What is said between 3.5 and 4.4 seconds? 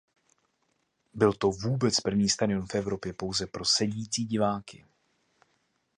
sedící